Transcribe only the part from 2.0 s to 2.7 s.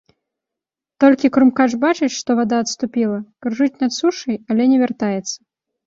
што вада